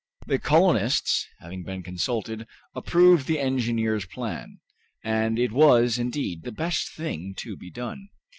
The 0.25 0.39
colonists, 0.39 1.27
having 1.41 1.63
been 1.63 1.83
consulted, 1.83 2.47
approved 2.73 3.27
the 3.27 3.39
engineer's 3.39 4.03
plan, 4.03 4.59
and 5.03 5.37
it 5.37 5.51
was, 5.51 5.99
indeed, 5.99 6.41
the 6.41 6.51
best 6.51 6.91
thing 6.93 7.35
to 7.37 7.55
be 7.55 7.69
done. 7.69 8.09